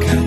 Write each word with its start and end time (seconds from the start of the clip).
가까 0.00 0.21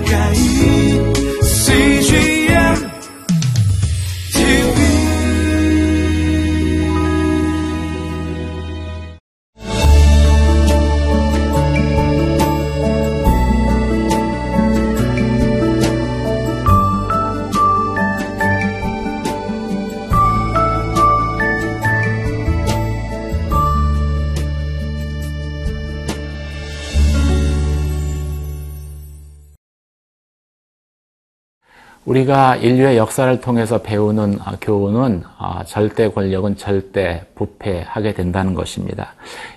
우리가 32.05 32.55
인류의 32.57 32.97
역사를 32.97 33.41
통해서 33.41 33.79
배우는 33.79 34.37
아, 34.45 34.53
교훈은 34.61 35.23
아, 35.39 35.63
절대 35.65 36.07
권력은 36.07 36.55
절대 36.55 37.23
부패하게 37.33 38.13
된다는 38.13 38.53
것입니다. 38.53 39.13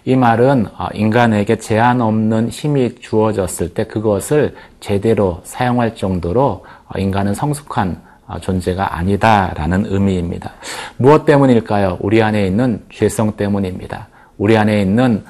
이 0.06 0.16
말은 0.16 0.66
아, 0.75 0.89
인간에게 0.95 1.59
제한 1.59 2.01
없는 2.01 2.48
힘이 2.48 2.95
주어졌을 3.01 3.75
때 3.75 3.84
그것을 3.84 4.55
제대로 4.80 5.41
사용할 5.45 5.95
정도로 5.95 6.65
인간은 6.97 7.34
성숙한 7.34 8.01
존재가 8.41 8.97
아니다라는 8.97 9.87
의미입니다. 9.87 10.53
무엇 10.97 11.27
때문일까요? 11.27 11.98
우리 12.01 12.23
안에 12.23 12.47
있는 12.47 12.83
죄성 12.91 13.33
때문입니다. 13.33 14.09
우리 14.39 14.56
안에 14.56 14.80
있는 14.80 15.25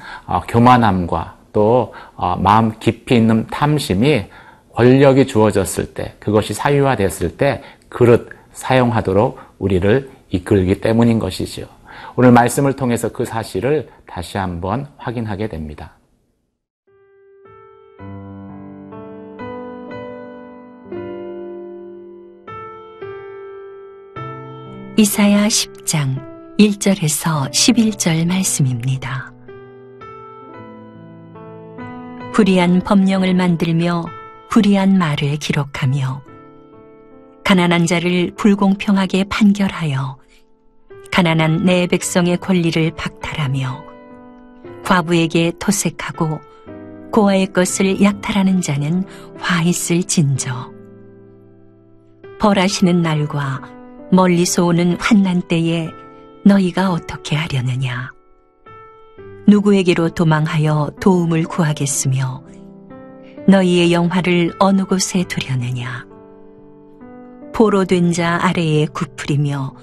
교만함과 0.47 1.35
또 1.51 1.93
마음 2.37 2.73
깊이 2.79 3.15
있는 3.15 3.47
탐심이 3.47 4.25
권력이 4.79 5.27
주어졌을 5.27 5.93
때, 5.93 6.13
그것이 6.19 6.53
사유화됐을 6.53 7.35
때 7.35 7.61
그릇 7.89 8.29
사용하도록 8.53 9.37
우리를 9.59 10.09
이끌기 10.29 10.79
때문인 10.79 11.19
것이지요. 11.19 11.65
오늘 12.15 12.31
말씀을 12.31 12.77
통해서 12.77 13.11
그 13.11 13.25
사실을 13.25 13.89
다시 14.07 14.37
한번 14.37 14.87
확인하게 14.95 15.49
됩니다. 15.49 15.97
이사야 24.95 25.47
10장 25.47 26.55
1절에서 26.57 27.51
11절 27.51 28.25
말씀입니다. 28.25 29.33
불의한 32.31 32.79
법령을 32.79 33.33
만들며 33.33 34.18
불의한 34.49 34.97
말을 34.97 35.37
기록하며 35.37 36.23
가난한 37.43 37.85
자를 37.85 38.31
불공평하게 38.35 39.25
판결하여 39.25 40.17
가난한 41.11 41.65
내 41.65 41.87
백성의 41.87 42.37
권리를 42.37 42.91
박탈하며 42.95 43.85
과부에게 44.83 45.53
토색하고 45.59 46.39
고아의 47.11 47.47
것을 47.47 48.01
약탈하는 48.01 48.61
자는 48.61 49.03
화 49.37 49.61
있을 49.63 50.03
진저. 50.03 50.71
벌하시는 52.39 53.01
날과 53.01 53.61
멀리서 54.11 54.65
오는 54.65 54.95
환난 54.99 55.41
때에 55.41 55.89
너희가 56.45 56.91
어떻게 56.91 57.35
하려느냐? 57.35 58.11
누구에게로 59.47 60.09
도망하여 60.09 60.91
도움을 61.01 61.43
구하겠으며 61.43 62.43
너희의 63.49 63.91
영화를 63.91 64.53
어느 64.59 64.83
곳에 64.85 65.23
두려느냐? 65.23 66.05
포로된 67.51 68.11
자 68.11 68.37
아래에 68.43 68.85
굽으리며 68.85 69.73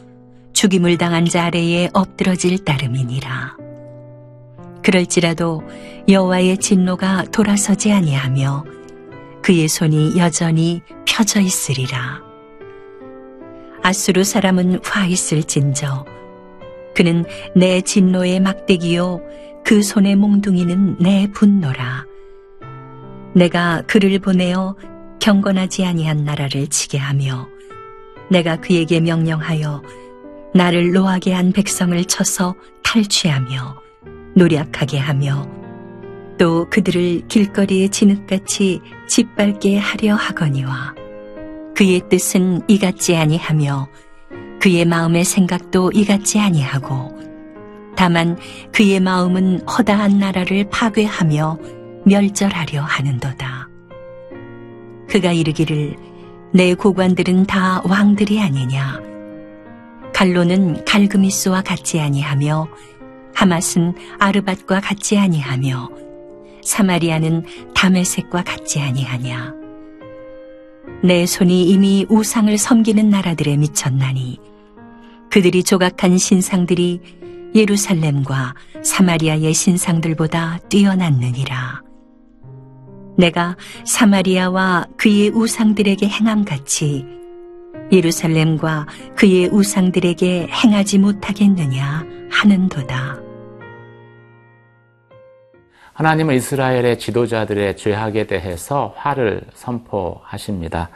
죽임을 0.52 0.98
당한 0.98 1.26
자 1.26 1.46
아래에 1.46 1.90
엎드러질 1.92 2.64
따름이니라. 2.64 3.56
그럴지라도 4.84 5.64
여호와의 6.08 6.58
진노가 6.58 7.24
돌아서지 7.32 7.92
아니하며 7.92 8.64
그의 9.42 9.66
손이 9.66 10.16
여전히 10.16 10.80
펴져 11.04 11.40
있으리라. 11.40 12.22
아수르 13.82 14.22
사람은 14.22 14.78
화 14.84 15.06
있을진저 15.06 16.06
그는 16.94 17.24
내 17.56 17.80
진노의 17.80 18.38
막대기요 18.40 19.20
그 19.64 19.82
손의 19.82 20.14
몽둥이는 20.14 20.98
내 21.00 21.28
분노라. 21.32 22.06
내가 23.36 23.82
그를 23.86 24.18
보내어 24.18 24.76
경건하지 25.20 25.84
아니한 25.84 26.24
나라를 26.24 26.68
치게 26.68 26.96
하며 26.96 27.48
내가 28.30 28.56
그에게 28.56 28.98
명령하여 28.98 29.82
나를 30.54 30.92
노하게 30.92 31.34
한 31.34 31.52
백성을 31.52 32.02
쳐서 32.06 32.54
탈취하며 32.82 33.82
노력하게 34.34 34.98
하며 34.98 35.46
또 36.38 36.68
그들을 36.70 37.28
길거리에 37.28 37.88
진흙같이 37.88 38.80
짓밟게 39.06 39.76
하려 39.76 40.14
하거니와 40.14 40.94
그의 41.74 42.08
뜻은 42.08 42.62
이같지 42.68 43.16
아니하며 43.16 43.88
그의 44.62 44.86
마음의 44.86 45.24
생각도 45.26 45.92
이같지 45.92 46.40
아니하고 46.40 47.14
다만 47.96 48.38
그의 48.72 49.00
마음은 49.00 49.68
허다한 49.68 50.18
나라를 50.18 50.68
파괴하며 50.70 51.75
멸절하려 52.06 52.82
하는도다. 52.82 53.68
그가 55.08 55.32
이르기를 55.32 55.96
내 56.52 56.74
고관들은 56.74 57.46
다 57.46 57.82
왕들이 57.84 58.40
아니냐. 58.40 59.00
갈로는 60.14 60.84
갈그미스와 60.84 61.62
같지 61.62 62.00
아니하며 62.00 62.68
하맛은 63.34 63.94
아르밧과 64.18 64.80
같지 64.80 65.18
아니하며 65.18 65.90
사마리아는 66.62 67.44
다메색과 67.74 68.44
같지 68.44 68.80
아니하냐. 68.80 69.52
내 71.02 71.26
손이 71.26 71.64
이미 71.64 72.06
우상을 72.08 72.56
섬기는 72.56 73.10
나라들에 73.10 73.56
미쳤나니 73.56 74.38
그들이 75.30 75.64
조각한 75.64 76.18
신상들이 76.18 77.00
예루살렘과 77.54 78.54
사마리아의 78.82 79.52
신상들보다 79.52 80.60
뛰어났느니라. 80.68 81.85
내가 83.16 83.56
사마리아와 83.84 84.86
그의 84.96 85.30
우상들에게 85.30 86.06
행함 86.08 86.44
같이 86.44 87.04
예루살렘과 87.92 88.86
그의 89.16 89.48
우상들에게 89.48 90.48
행하지 90.48 90.98
못하겠느냐 90.98 92.04
하는도다. 92.30 93.20
하나님은 95.92 96.34
이스라엘의 96.34 96.98
지도자들의 96.98 97.76
죄악에 97.76 98.26
대해서 98.26 98.92
화를 98.96 99.42
선포하십니다. 99.54 100.90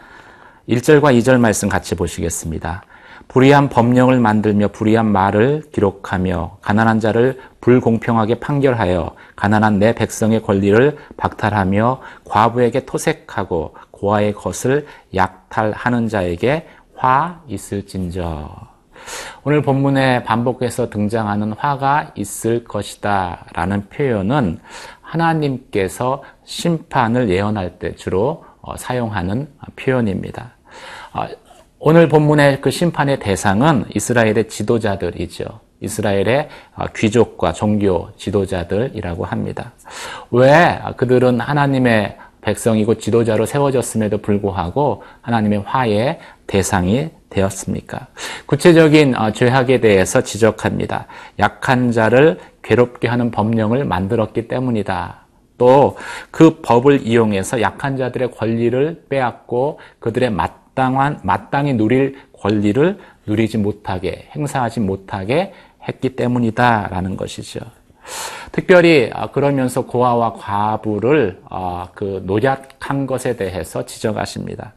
1절과 0.69 1.19
2절 1.19 1.41
말씀 1.41 1.71
같이 1.71 1.95
보시겠습니다. 1.95 2.83
불의한 3.29 3.69
법령을 3.69 4.19
만들며 4.19 4.69
불의한 4.69 5.07
말을 5.07 5.63
기록하며 5.73 6.59
가난한 6.63 7.01
자를 7.01 7.41
불공평하게 7.61 8.41
판결하여 8.41 9.15
가난한 9.37 9.79
내 9.79 9.95
백성의 9.95 10.43
권리를 10.43 10.97
박탈하며 11.17 12.01
과부에게 12.25 12.87
토색하고 12.87 13.75
고아의 13.91 14.33
것을 14.33 14.87
약탈하는 15.15 16.09
자에게 16.09 16.67
화 16.97 17.41
있을진저. 17.49 18.71
오늘 19.45 19.63
본문에 19.63 20.25
반복해서 20.25 20.91
등장하는 20.91 21.53
화가 21.55 22.13
있을 22.15 22.65
것이다 22.65 23.47
라는 23.55 23.89
표현은 23.89 24.59
하나님께서 25.01 26.23
심판을 26.45 27.31
예언할 27.31 27.79
때 27.79 27.95
주로 27.95 28.45
어, 28.61 28.77
사용하는 28.77 29.49
표현입니다. 29.77 30.53
어, 31.81 31.91
오늘 31.91 32.09
본문의 32.09 32.61
그 32.61 32.71
심판의 32.71 33.19
대상은 33.19 33.85
이스라엘의 33.95 34.49
지도자들이죠. 34.49 35.45
이스라엘의 35.81 36.49
어, 36.77 36.87
귀족과 36.95 37.53
종교 37.53 38.11
지도자들이라고 38.17 39.25
합니다. 39.25 39.73
왜 40.31 40.79
그들은 40.97 41.41
하나님의 41.41 42.17
백성이고 42.43 42.97
지도자로 42.97 43.45
세워졌음에도 43.45 44.19
불구하고 44.19 45.03
하나님의 45.23 45.63
화의 45.67 46.19
대상이 46.47 47.11
되었습니까? 47.29 48.09
구체적인 48.47 49.17
어, 49.17 49.33
죄악에 49.33 49.81
대해서 49.81 50.23
지적합니다. 50.23 51.07
약한 51.39 51.93
자를 51.93 52.39
괴롭게 52.63 53.09
하는 53.09 53.31
법령을 53.31 53.85
만들었기 53.85 54.49
때문이다. 54.49 55.27
또 55.59 55.97
그 56.31 56.61
법을 56.63 57.07
이용해서 57.07 57.61
약한 57.61 57.99
자들의 57.99 58.31
권리를 58.31 59.05
빼앗고 59.11 59.79
그들의 59.99 60.31
마땅한 60.81 61.21
마땅히 61.23 61.75
누릴 61.75 62.17
권리를 62.33 62.99
누리지 63.27 63.59
못하게 63.59 64.29
행사하지 64.35 64.81
못하게 64.81 65.53
했기 65.87 66.17
때문이다라는 66.17 67.17
것이죠. 67.17 67.61
특별히 68.51 69.11
아, 69.13 69.31
그러면서 69.31 69.83
고아와 69.83 70.33
과부를 70.33 71.43
아, 71.49 71.89
그 71.95 72.23
노약한 72.25 73.07
것에 73.07 73.37
대해서 73.37 73.85
지적하십니다. 73.85 74.73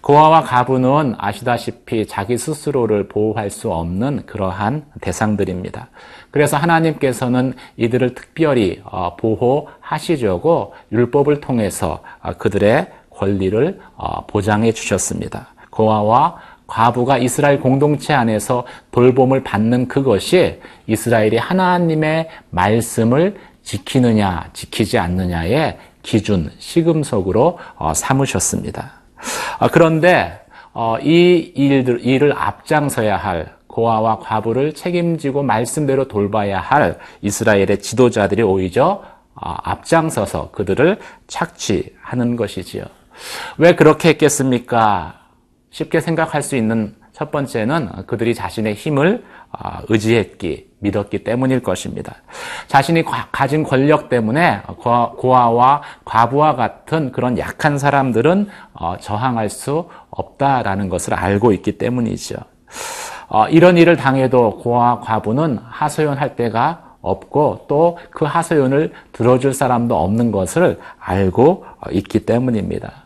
고아와 0.00 0.42
과부는 0.42 1.14
아시다시피 1.18 2.06
자기 2.06 2.36
스스로를 2.36 3.08
보호할 3.08 3.50
수 3.50 3.70
없는 3.70 4.26
그러한 4.26 4.86
대상들입니다. 5.00 5.88
그래서 6.30 6.56
하나님께서는 6.56 7.54
이들을 7.76 8.14
특별히 8.14 8.82
어, 8.84 9.14
보호하시려고 9.16 10.74
율법을 10.90 11.40
통해서 11.40 12.02
아, 12.20 12.32
그들의 12.32 12.88
권리를 13.16 13.80
어, 13.96 14.26
보장해 14.26 14.72
주셨습니다. 14.72 15.48
고아와 15.70 16.36
과부가 16.66 17.18
이스라엘 17.18 17.60
공동체 17.60 18.14
안에서 18.14 18.64
돌봄을 18.90 19.44
받는 19.44 19.88
그것이 19.88 20.60
이스라엘이 20.86 21.36
하나님의 21.36 22.28
말씀을 22.50 23.36
지키느냐, 23.62 24.50
지키지 24.52 24.98
않느냐의 24.98 25.78
기준, 26.02 26.50
시금석으로 26.58 27.58
어, 27.76 27.94
삼으셨습니다. 27.94 28.92
아, 29.58 29.68
그런데 29.68 30.40
어, 30.72 30.98
이 31.00 31.52
일들, 31.54 32.04
일을 32.04 32.34
앞장서야 32.36 33.16
할 33.16 33.54
고아와 33.66 34.18
과부를 34.20 34.74
책임지고 34.74 35.42
말씀대로 35.42 36.06
돌봐야 36.06 36.60
할 36.60 36.98
이스라엘의 37.22 37.80
지도자들이 37.80 38.42
오히려 38.42 39.02
아, 39.34 39.56
앞장서서 39.62 40.50
그들을 40.52 40.98
착취하는 41.26 42.36
것이지요. 42.36 42.84
왜 43.58 43.74
그렇게 43.74 44.10
했겠습니까? 44.10 45.20
쉽게 45.70 46.00
생각할 46.00 46.42
수 46.42 46.56
있는 46.56 46.94
첫 47.12 47.30
번째는 47.30 48.06
그들이 48.06 48.34
자신의 48.34 48.74
힘을 48.74 49.24
아, 49.52 49.82
의지했기, 49.88 50.68
믿었기 50.80 51.22
때문일 51.22 51.60
것입니다. 51.60 52.16
자신이 52.66 53.04
가진 53.30 53.62
권력 53.62 54.08
때문에 54.08 54.62
고아와 54.78 55.82
과부와 56.04 56.56
같은 56.56 57.12
그런 57.12 57.38
약한 57.38 57.78
사람들은 57.78 58.48
어, 58.72 58.96
저항할 59.00 59.48
수 59.48 59.88
없다라는 60.10 60.88
것을 60.88 61.14
알고 61.14 61.52
있기 61.52 61.78
때문이죠. 61.78 62.36
어, 63.28 63.46
이런 63.48 63.78
일을 63.78 63.96
당해도 63.96 64.58
고아 64.58 65.00
과부는 65.00 65.58
하소연할 65.64 66.34
때가 66.36 66.96
없고 67.00 67.66
또 67.68 67.98
그 68.10 68.24
하소연을 68.24 68.92
들어줄 69.12 69.52
사람도 69.52 69.94
없는 69.96 70.32
것을 70.32 70.80
알고 70.98 71.64
있기 71.92 72.26
때문입니다. 72.26 73.03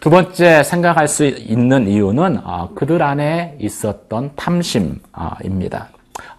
두 0.00 0.10
번째 0.10 0.62
생각할 0.62 1.08
수 1.08 1.24
있는 1.24 1.88
이유는 1.88 2.40
어, 2.44 2.70
그들 2.74 3.02
안에 3.02 3.56
있었던 3.60 4.32
탐심입니다. 4.36 5.88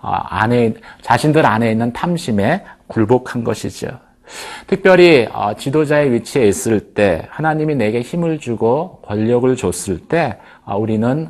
어, 0.01 0.10
안에 0.10 0.74
자신들 1.01 1.45
안에 1.45 1.72
있는 1.72 1.92
탐심에 1.94 2.63
굴복한 2.88 3.44
것이죠. 3.44 3.88
특별히 4.66 5.27
지도자의 5.60 6.12
위치에 6.12 6.48
있을 6.48 6.80
때 6.95 7.27
하나님이 7.30 7.75
내게 7.75 8.01
힘을 8.01 8.39
주고 8.39 9.01
권력을 9.06 9.56
줬을 9.56 10.00
때 10.00 10.39
우리는 10.66 11.30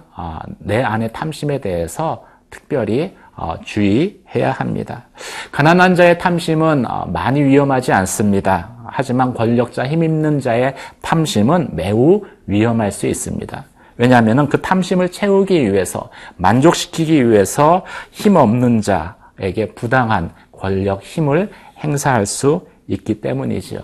내 0.59 0.81
안의 0.81 1.11
탐심에 1.11 1.59
대해서 1.59 2.25
특별히 2.49 3.13
어, 3.37 3.55
주의해야 3.63 4.51
합니다. 4.51 5.07
가난한 5.51 5.95
자의 5.95 6.17
탐심은 6.17 6.85
어, 6.89 7.05
많이 7.07 7.43
위험하지 7.43 7.91
않습니다. 7.91 8.74
하지만 8.87 9.33
권력자 9.33 9.87
힘 9.87 10.03
있는 10.03 10.39
자의 10.39 10.75
탐심은 11.01 11.69
매우 11.73 12.21
위험할 12.47 12.91
수 12.91 13.07
있습니다. 13.07 13.65
왜냐하면 13.97 14.49
그 14.49 14.61
탐심을 14.61 15.11
채우기 15.11 15.71
위해서 15.71 16.09
만족시키기 16.37 17.29
위해서 17.29 17.85
힘 18.11 18.35
없는 18.35 18.81
자에게 18.81 19.73
부당한 19.73 20.31
권력 20.51 21.03
힘을 21.03 21.49
행사할 21.83 22.25
수 22.25 22.61
있기 22.87 23.21
때문이죠. 23.21 23.79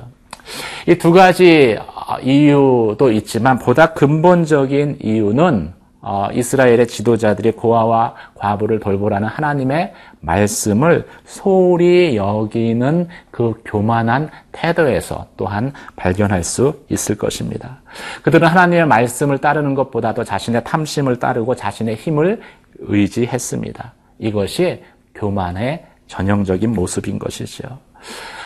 이두 0.88 1.12
가지 1.12 1.77
어, 1.80 2.19
이유도 2.19 3.12
있지만 3.12 3.59
보다 3.59 3.94
근본적인 3.94 5.00
이유는 5.01 5.74
어, 6.01 6.30
이스라엘의 6.33 6.88
지도자들이 6.88 7.51
고아와 7.51 8.15
과부를 8.33 8.80
돌보라는 8.80 9.27
하나님의 9.27 9.94
말씀을 10.19 11.06
소홀히 11.25 12.15
여기는 12.15 13.07
그 13.30 13.62
교만한 13.65 14.30
태도에서 14.51 15.27
또한 15.38 15.74
발견할 15.95 16.44
수 16.44 16.83
있을 16.89 17.18
것입니다. 17.18 17.81
그들은 18.24 18.48
하나님의 18.48 18.88
말씀을 18.88 19.38
따르는 19.38 19.75
것보다도 19.75 20.24
자신의 20.24 20.63
탐심을 20.63 21.19
따르고 21.19 21.56
자신의 21.56 21.95
힘을 21.95 22.42
의지했습니다. 22.80 23.94
이것이 24.18 24.83
교만의 25.13 25.86
전형적인 26.07 26.74
모습인 26.74 27.19
것이죠. 27.19 27.80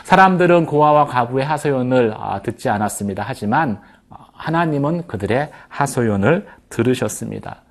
사람들은 0.04 0.66
고아와 0.66 1.06
과부의 1.06 1.46
하소연을 1.46 2.13
아, 2.18 2.42
듣지 2.42 2.69
않았습니다. 2.69 3.24
하지만 3.25 3.80
하나님은 4.34 5.07
그들의 5.07 5.50
하소연을 5.69 6.46
들으셨습니다. 6.70 7.62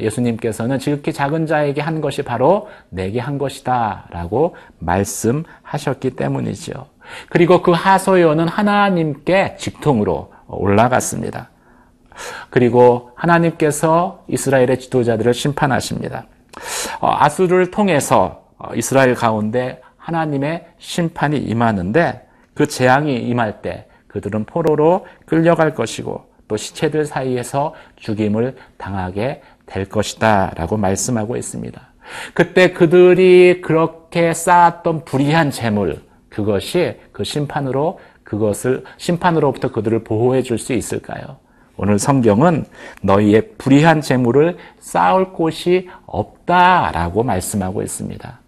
예수님께서는 0.00 0.78
지극히 0.78 1.12
작은 1.12 1.46
자에게 1.46 1.80
한 1.80 2.00
것이 2.00 2.22
바로 2.22 2.68
내게 2.88 3.20
한 3.20 3.38
것이다 3.38 4.08
라고 4.10 4.56
말씀하셨기 4.80 6.10
때문이죠. 6.16 6.86
그리고 7.28 7.62
그 7.62 7.70
하소연은 7.70 8.48
하나님께 8.48 9.56
직통으로 9.56 10.32
올라갔습니다. 10.48 11.50
그리고 12.50 13.10
하나님께서 13.14 14.24
이스라엘의 14.28 14.78
지도자들을 14.80 15.34
심판하십니다. 15.34 16.26
어, 17.00 17.14
아수를 17.18 17.70
통해서 17.70 18.44
이스라엘 18.74 19.14
가운데 19.14 19.80
하나님의 19.96 20.66
심판이 20.78 21.38
임하는데 21.38 22.26
그 22.54 22.66
재앙이 22.66 23.16
임할 23.16 23.62
때 23.62 23.88
그들은 24.08 24.44
포로로 24.44 25.06
끌려갈 25.26 25.74
것이고 25.74 26.24
또 26.54 26.56
시체들 26.56 27.04
사이에서 27.04 27.74
죽임을 27.96 28.54
당하게 28.78 29.42
될 29.66 29.88
것이다 29.88 30.52
라고 30.54 30.76
말씀하고 30.76 31.36
있습니다. 31.36 31.80
그때 32.32 32.72
그들이 32.72 33.60
그렇게 33.60 34.32
쌓았던 34.32 35.04
불의한 35.04 35.50
재물, 35.50 36.02
그것이 36.28 37.00
그 37.10 37.24
심판으로, 37.24 37.98
그것을, 38.22 38.84
심판으로부터 38.98 39.72
그들을 39.72 40.04
보호해 40.04 40.42
줄 40.42 40.58
수 40.58 40.72
있을까요? 40.74 41.38
오늘 41.76 41.98
성경은 41.98 42.66
너희의 43.02 43.54
불의한 43.58 44.00
재물을 44.00 44.56
쌓을 44.78 45.32
곳이 45.32 45.88
없다라고 46.06 47.24
말씀하고 47.24 47.82
있습니다. 47.82 48.38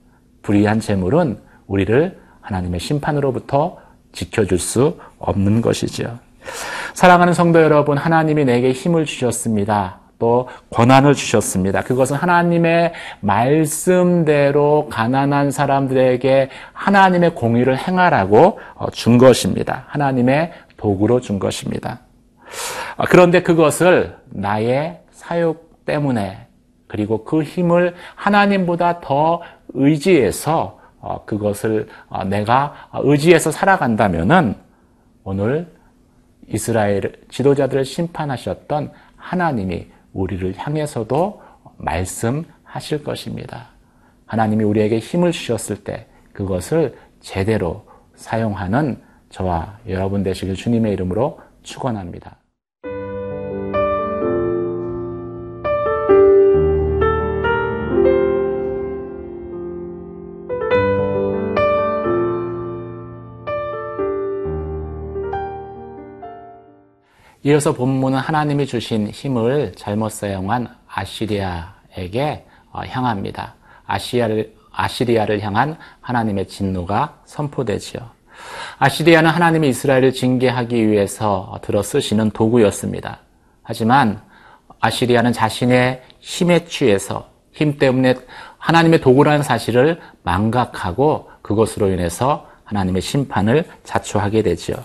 불의한 0.43 0.79
재물은 0.79 1.41
우리를 1.67 2.20
하나님의 2.41 2.79
심판으로부터 2.79 3.79
지켜줄 4.12 4.61
수 4.61 4.97
없는 5.19 5.61
것이죠. 5.61 6.20
사랑하는 6.94 7.34
성도 7.34 7.62
여러분, 7.62 7.98
하나님이 7.98 8.44
내게 8.44 8.72
힘을 8.72 9.05
주셨습니다. 9.05 10.00
또 10.19 10.48
권한을 10.70 11.15
주셨습니다. 11.15 11.82
그것은 11.82 12.17
하나님의 12.17 12.93
말씀대로 13.20 14.88
가난한 14.91 15.50
사람들에게 15.50 16.48
하나님의 16.72 17.34
공의를 17.34 17.76
행하라고 17.76 18.58
어, 18.76 18.91
준 18.91 19.19
것입니다. 19.19 19.84
하나님의 19.88 20.53
도구로 20.76 21.20
준 21.20 21.38
것입니다. 21.38 22.00
어, 22.96 23.05
그런데 23.08 23.43
그것을 23.43 24.17
나의 24.31 25.00
사역 25.10 25.84
때문에 25.84 26.46
그리고 26.86 27.24
그 27.24 27.43
힘을 27.43 27.94
하나님보다 28.15 29.00
더 29.00 29.43
의지해서 29.74 30.79
어, 31.00 31.24
그것을 31.26 31.88
내가 32.26 32.88
의지해서 32.94 33.50
살아간다면은 33.50 34.55
오늘 35.24 35.75
이스라엘 36.48 37.20
지도자들을 37.29 37.84
심판하셨던 37.84 38.93
하나님이 39.17 39.88
우리를 40.12 40.55
향해서도 40.56 41.43
말씀하실 41.76 43.05
것입니다. 43.05 43.69
하나님이 44.26 44.65
우리에게 44.65 44.98
힘을 44.98 45.32
주셨을 45.32 45.84
때 45.84 46.06
그것을 46.32 46.96
제대로 47.20 47.86
사용하는 48.15 49.03
저와 49.31 49.79
여러분 49.88 50.22
되시길 50.22 50.55
주님의 50.55 50.93
이름으로 50.93 51.41
축원합니다. 51.62 52.36
이어서 67.46 67.74
본문은 67.74 68.19
하나님이 68.19 68.67
주신 68.67 69.06
힘을 69.06 69.72
잘못 69.76 70.10
사용한 70.10 70.67
아시리아에게 70.88 72.44
어, 72.72 72.81
향합니다. 72.81 73.55
아시리아를, 73.86 74.53
아시리아를 74.72 75.41
향한 75.43 75.79
하나님의 76.00 76.48
진노가 76.48 77.20
선포되지요. 77.24 78.00
아시리아는 78.79 79.31
하나님이 79.31 79.69
이스라엘을 79.69 80.12
징계하기 80.12 80.88
위해서 80.88 81.56
들어 81.62 81.84
쓰시는 81.84 82.32
도구였습니다. 82.32 83.20
하지만 83.62 84.22
아시리아는 84.81 85.32
자신의 85.32 86.03
힘에 86.19 86.65
취해서 86.65 87.29
힘 87.53 87.79
때문에 87.79 88.17
하나님의 88.58 89.00
도구라는 89.00 89.44
사실을 89.44 90.00
망각하고 90.24 91.31
그것으로 91.43 91.93
인해서 91.93 92.48
하나님의 92.67 93.01
심판을 93.01 93.65
자초하게 93.85 94.43
되지요. 94.43 94.77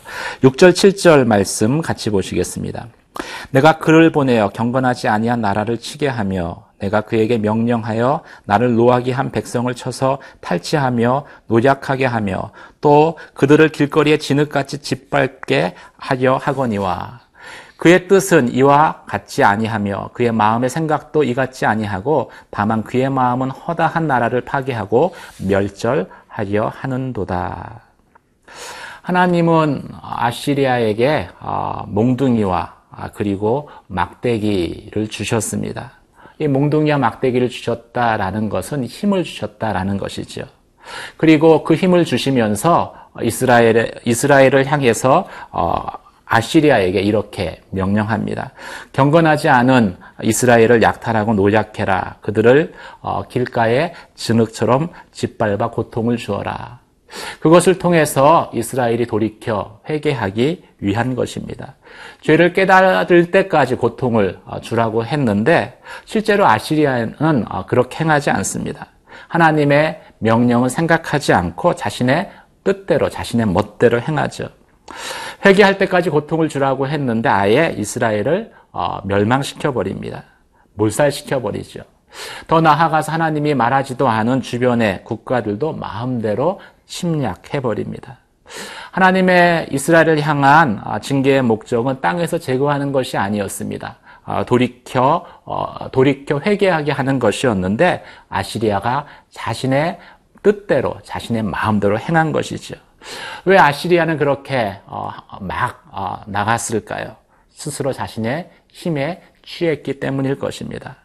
6절 0.44 0.72
7절 0.72 1.26
말씀 1.26 1.82
같이 1.82 2.10
보시겠습니다. 2.10 2.88
내가 3.52 3.78
그를 3.78 4.12
보내어 4.12 4.50
경건하지 4.50 5.08
아니한 5.08 5.42
나라를 5.42 5.78
치게 5.78 6.08
하며 6.08 6.66
내가 6.80 7.02
그에게 7.02 7.38
명령하여 7.38 8.22
나를 8.46 8.76
노하게 8.76 9.12
한 9.12 9.32
백성을 9.32 9.74
쳐서 9.76 10.20
탈취하며 10.40 11.26
노략하게 11.48 12.06
하며 12.06 12.52
또 12.80 13.18
그들을 13.34 13.70
길거리에 13.70 14.18
진흙같이 14.18 14.80
짓밟게 14.80 15.76
하려 15.98 16.38
하거니와 16.38 17.20
그의 17.78 18.08
뜻은 18.08 18.54
이와 18.54 19.06
같지 19.08 19.44
아니하며 19.44 20.12
그의 20.14 20.32
마음의 20.32 20.70
생각도 20.70 21.24
이같지 21.24 21.66
아니하고 21.66 22.30
다만 22.52 22.84
그의 22.84 23.10
마음은 23.10 23.50
허다한 23.50 24.06
나라를 24.06 24.42
파괴하고 24.42 25.16
멸절 25.48 26.08
하려 26.32 26.70
하는도다. 26.70 27.82
하나님은 29.02 29.90
아시리아에게 30.02 31.30
아, 31.40 31.84
몽둥이와 31.88 32.74
아, 32.92 33.10
그리고 33.14 33.70
막대기를 33.88 35.10
주셨습니다. 35.10 35.94
이 36.40 36.48
몽둥이와 36.48 36.98
막대기를 36.98 37.50
주셨다라는 37.50 38.50
것은 38.50 38.86
힘을 38.86 39.24
주셨다라는 39.24 39.98
것이죠. 39.98 40.44
그리고 41.18 41.64
그 41.64 41.76
힘을 41.76 42.06
주시면서 42.06 42.96
이스라엘 43.22 43.92
이스라엘을 44.06 44.66
향해서 44.66 45.28
어, 45.52 45.86
아시리아에게 46.32 47.02
이렇게 47.02 47.62
명령합니다. 47.72 48.52
경건하지 48.94 49.50
않은 49.50 49.98
이스라엘을 50.24 50.82
약탈하고 50.82 51.34
노약해라. 51.34 52.18
그들을 52.22 52.74
어, 53.02 53.24
길가에 53.24 53.94
진흙처럼 54.16 54.90
짓밟아 55.12 55.72
고통을 55.72 56.16
주어라. 56.16 56.80
그것을 57.42 57.78
통해서 57.78 58.50
이스라엘이 58.54 59.08
돌이켜 59.08 59.82
회개하기 59.90 60.64
위한 60.80 61.16
것입니다. 61.16 61.76
죄를 62.22 62.54
깨달을 62.54 63.32
때까지 63.32 63.76
고통을 63.76 64.40
어, 64.46 64.62
주라고 64.62 65.04
했는데 65.04 65.82
실제로 66.06 66.48
아시리아는 66.48 67.46
어, 67.50 67.66
그렇게 67.66 68.06
행하지 68.06 68.30
않습니다. 68.30 68.88
하나님의 69.28 70.02
명령을 70.20 70.70
생각하지 70.70 71.34
않고 71.34 71.76
자신의 71.76 72.32
뜻대로 72.64 73.10
자신의 73.10 73.48
멋대로 73.48 74.00
행하죠. 74.00 74.61
회개할 75.45 75.77
때까지 75.77 76.10
고통을 76.10 76.50
주라고 76.50 76.88
했는데 76.88 77.29
아예 77.29 77.75
이스라엘을 77.77 78.51
어, 78.71 79.00
멸망시켜 79.05 79.71
버립니다. 79.74 80.24
몰살시켜 80.75 81.41
버리죠. 81.41 81.81
더 82.48 82.62
나아가서 82.62 83.12
하나님이 83.12 83.53
말하지도 83.53 84.07
않은 84.07 84.41
주변의 84.41 85.03
국가들도 85.03 85.74
마음대로 85.74 86.60
침략해 86.86 87.62
버립니다. 87.62 88.17
하나님의 88.91 89.67
이스라엘을 89.71 90.19
향한 90.21 90.81
아, 90.83 91.00
징계의 91.00 91.41
목적은 91.43 92.01
땅에서 92.01 92.38
제거하는 92.38 92.91
것이 92.91 93.17
아니었습니다. 93.17 93.98
아, 94.25 94.43
돌이켜 94.43 95.25
어, 95.45 95.89
돌이켜 95.91 96.39
회개하게 96.39 96.91
하는 96.91 97.17
것이었는데 97.19 98.03
아시리아가 98.29 99.05
자신의 99.29 100.00
뜻대로 100.43 100.95
자신의 101.03 101.43
마음대로 101.43 101.98
행한 101.98 102.31
것이죠. 102.31 102.75
왜 103.46 103.58
아시리아는 103.58 104.17
그렇게 104.17 104.79
어, 104.86 105.12
막 105.41 105.84
어, 105.91 106.22
나갔을까요? 106.27 107.15
스스로 107.50 107.93
자신의 107.93 108.50
힘에 108.72 109.22
취했기 109.43 110.00
때문일 110.00 110.39
것입니다. 110.39 110.98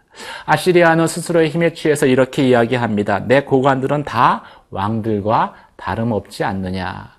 아시리아는 0.46 1.06
스스로의 1.06 1.50
힘에 1.50 1.72
취해서 1.74 2.06
이렇게 2.06 2.46
이야기합니다. 2.48 3.20
내 3.26 3.42
고관들은 3.42 4.04
다 4.04 4.44
왕들과 4.70 5.54
다름없지 5.76 6.44
않느냐. 6.44 7.16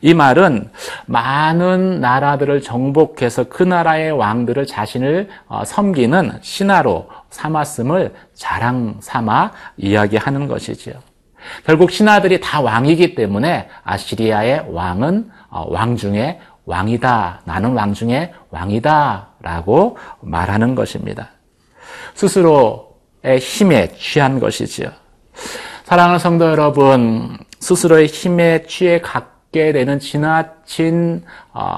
이 0.00 0.14
말은 0.14 0.70
많은 1.06 2.00
나라들을 2.00 2.62
정복해서 2.62 3.44
그 3.44 3.62
나라의 3.62 4.12
왕들을 4.12 4.66
자신을 4.66 5.28
어, 5.46 5.64
섬기는 5.64 6.38
신하로 6.40 7.08
삼았음을 7.30 8.14
자랑 8.32 8.96
삼아 9.00 9.52
이야기하는 9.76 10.48
것이지요. 10.48 10.94
결국 11.66 11.90
신하들이 11.90 12.40
다 12.40 12.60
왕이기 12.60 13.14
때문에 13.14 13.68
아시리아의 13.84 14.66
왕은 14.68 15.30
어, 15.50 15.66
왕 15.68 15.96
중에 15.96 16.40
왕이다. 16.66 17.42
나는 17.44 17.72
왕 17.72 17.92
중에 17.94 18.32
왕이다. 18.50 19.28
라고 19.40 19.98
말하는 20.20 20.74
것입니다. 20.74 21.30
스스로의 22.14 23.38
힘에 23.40 23.92
취한 23.96 24.40
것이지요. 24.40 24.88
사랑하는 25.84 26.18
성도 26.18 26.46
여러분, 26.46 27.36
스스로의 27.60 28.06
힘에 28.06 28.64
취해 28.66 29.00
갖게 29.00 29.72
되는 29.72 29.98
지나친 29.98 31.24
어, 31.52 31.76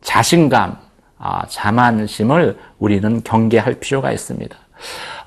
자신감, 0.00 0.78
어, 1.18 1.40
자만심을 1.48 2.58
우리는 2.78 3.22
경계할 3.22 3.74
필요가 3.74 4.12
있습니다. 4.12 4.56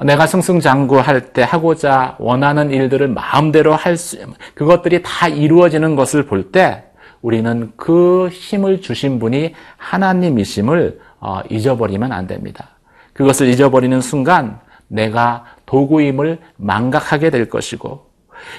내가 0.05 0.27
승승장구할 0.27 1.33
때 1.33 1.43
하고자 1.43 2.15
원하는 2.19 2.71
일들을 2.71 3.07
마음대로 3.07 3.75
할 3.75 3.97
수, 3.97 4.17
그것들이 4.55 5.01
다 5.03 5.27
이루어지는 5.27 5.95
것을 5.95 6.25
볼 6.25 6.51
때 6.51 6.83
우리는 7.21 7.71
그 7.75 8.29
힘을 8.29 8.81
주신 8.81 9.19
분이 9.19 9.53
하나님이심을 9.77 10.99
어, 11.19 11.41
잊어버리면 11.49 12.11
안 12.11 12.27
됩니다. 12.27 12.69
그것을 13.13 13.47
잊어버리는 13.47 13.99
순간 13.99 14.59
내가 14.87 15.45
도구임을 15.65 16.39
망각하게 16.55 17.29
될 17.29 17.49
것이고 17.49 18.07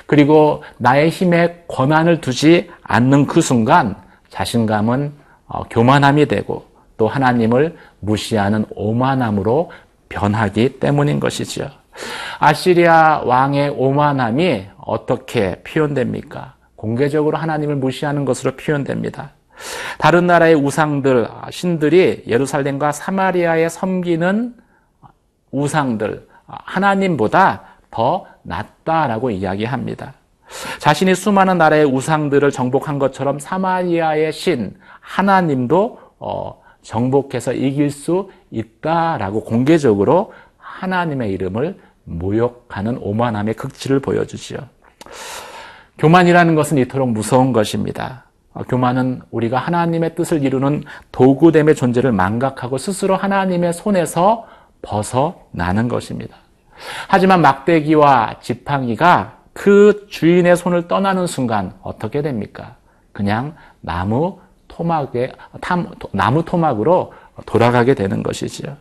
그리고 0.06 0.62
나의 0.76 1.08
힘에 1.08 1.64
권한을 1.68 2.20
두지 2.20 2.70
않는 2.82 3.26
그 3.26 3.40
순간 3.40 3.96
자신감은 4.28 5.12
어, 5.46 5.62
교만함이 5.70 6.26
되고 6.26 6.66
또 6.98 7.08
하나님을 7.08 7.76
무시하는 8.00 8.66
오만함으로 8.70 9.70
변하기 10.10 10.80
때문인 10.80 11.18
것이죠. 11.18 11.70
아시리아 12.38 13.22
왕의 13.24 13.70
오만함이 13.70 14.66
어떻게 14.84 15.62
표현됩니까? 15.62 16.54
공개적으로 16.76 17.38
하나님을 17.38 17.76
무시하는 17.76 18.24
것으로 18.24 18.56
표현됩니다. 18.56 19.32
다른 19.98 20.26
나라의 20.26 20.54
우상들, 20.54 21.28
신들이 21.50 22.24
예루살렘과 22.26 22.92
사마리아에 22.92 23.68
섬기는 23.68 24.54
우상들, 25.50 26.26
하나님보다 26.46 27.62
더 27.90 28.26
낫다라고 28.42 29.30
이야기합니다. 29.30 30.14
자신이 30.78 31.14
수많은 31.14 31.58
나라의 31.58 31.84
우상들을 31.84 32.50
정복한 32.50 32.98
것처럼 32.98 33.38
사마리아의 33.38 34.32
신, 34.32 34.74
하나님도 35.00 35.98
어, 36.18 36.60
정복해서 36.90 37.52
이길 37.52 37.92
수 37.92 38.30
있다라고 38.50 39.44
공개적으로 39.44 40.32
하나님의 40.58 41.30
이름을 41.30 41.78
모욕하는 42.02 42.98
오만함의 43.00 43.54
극치를 43.54 44.00
보여주지요. 44.00 44.58
교만이라는 45.98 46.56
것은 46.56 46.78
이토록 46.78 47.10
무서운 47.10 47.52
것입니다. 47.52 48.24
어, 48.52 48.64
교만은 48.64 49.22
우리가 49.30 49.58
하나님의 49.58 50.16
뜻을 50.16 50.42
이루는 50.42 50.82
도구됨의 51.12 51.76
존재를 51.76 52.10
망각하고 52.10 52.76
스스로 52.76 53.14
하나님의 53.14 53.72
손에서 53.72 54.48
벗어나는 54.82 55.86
것입니다. 55.86 56.38
하지만 57.06 57.40
막대기와 57.40 58.40
지팡이가 58.40 59.38
그 59.52 60.06
주인의 60.10 60.56
손을 60.56 60.88
떠나는 60.88 61.28
순간 61.28 61.74
어떻게 61.82 62.20
됩니까? 62.20 62.74
그냥 63.12 63.54
나무 63.80 64.40
토막에 64.80 65.32
나무 66.12 66.42
토막으로 66.44 67.12
돌아가게 67.44 67.94
되는 67.94 68.22
것이지요. 68.22 68.76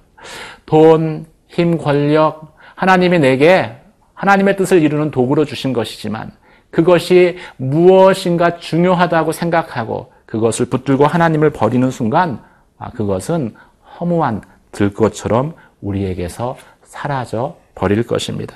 돈, 0.66 1.26
힘, 1.48 1.78
권력, 1.78 2.56
하나님이 2.76 3.20
내게 3.20 3.76
하나님의 4.14 4.56
뜻을 4.56 4.82
이루는 4.82 5.12
도구로 5.12 5.44
주신 5.44 5.74
것이지만 5.74 6.32
그것이 6.72 7.38
무엇인가 7.58 8.58
중요하다고 8.58 9.34
생각하고 9.34 10.14
그것을 10.26 10.68
붙들고 10.68 11.06
하나님을 11.06 11.50
버리는 11.50 11.90
순간 11.92 12.42
아, 12.78 12.92
그것은 12.92 13.56
허무한 14.00 14.42
들것처럼 14.72 15.54
우리에게서 15.82 16.56
사라져 16.84 17.58
버릴 17.76 18.06
것입니다. 18.08 18.56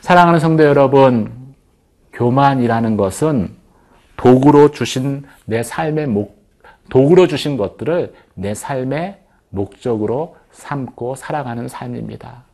사랑하는 0.00 0.40
성도 0.40 0.64
여러분, 0.64 1.30
교만이라는 2.12 2.96
것은 2.96 3.54
도구로 4.16 4.70
주신 4.70 5.24
내 5.44 5.62
삶의 5.62 6.06
목, 6.06 6.43
도구로 6.94 7.26
주신 7.26 7.56
것들을 7.56 8.14
내 8.34 8.54
삶의 8.54 9.18
목적으로 9.48 10.36
삼고 10.52 11.16
살아가는 11.16 11.66
삶입니다. 11.66 12.44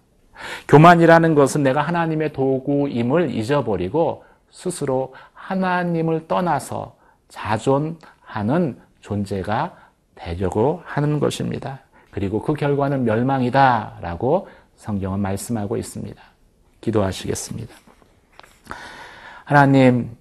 교만이라는 0.67 1.35
것은 1.35 1.63
내가 1.63 1.83
하나님의 1.83 2.33
도구임을 2.33 3.35
잊어버리고 3.35 4.25
스스로 4.51 5.15
하나님을 5.35 6.27
떠나서 6.27 6.97
자존하는 7.29 8.79
존재가 9.03 9.77
되려고 10.15 10.81
하는 10.87 11.21
것입니다. 11.21 11.81
그리고 12.11 12.41
그 12.41 12.55
결과는 12.55 13.05
멸망이다 13.05 13.99
라고 14.01 14.49
성경은 14.77 15.21
말씀하고 15.21 15.77
있습니다. 15.77 16.23
기도하시겠습니다. 16.81 17.75
하나님, 19.45 20.17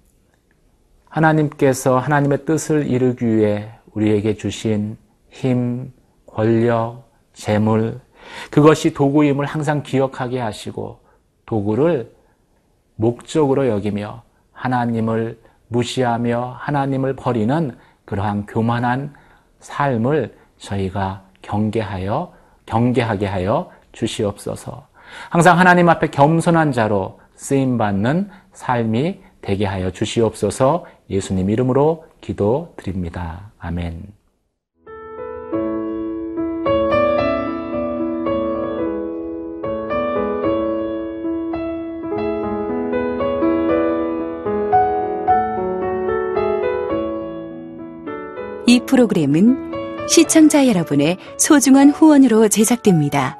하나님께서 1.08 1.98
하나님의 1.98 2.44
뜻을 2.44 2.86
이루기 2.86 3.26
위해 3.26 3.79
우리에게 4.00 4.34
주신 4.34 4.96
힘, 5.28 5.92
권력, 6.26 7.04
재물, 7.34 8.00
그것이 8.50 8.94
도구임을 8.94 9.44
항상 9.44 9.82
기억하게 9.82 10.40
하시고 10.40 11.00
도구를 11.44 12.10
목적으로 12.96 13.68
여기며 13.68 14.22
하나님을 14.52 15.38
무시하며 15.68 16.56
하나님을 16.58 17.14
버리는 17.14 17.76
그러한 18.04 18.46
교만한 18.46 19.14
삶을 19.60 20.34
저희가 20.58 21.22
경계하여 21.42 22.32
경계하게 22.66 23.26
하여 23.26 23.70
주시옵소서. 23.92 24.86
항상 25.28 25.58
하나님 25.58 25.88
앞에 25.88 26.08
겸손한 26.08 26.72
자로 26.72 27.20
쓰임 27.34 27.78
받는 27.78 28.30
삶이 28.52 29.20
되게 29.42 29.66
하여 29.66 29.90
주시옵소서. 29.90 30.86
예수님 31.10 31.50
이름으로 31.50 32.04
기도드립니다. 32.20 33.50
아멘. 33.58 34.20
이 48.66 48.80
프로그램은 48.86 50.06
시청자 50.08 50.68
여러분의 50.68 51.18
소중한 51.36 51.90
후원으로 51.90 52.48
제작됩니다. 52.48 53.39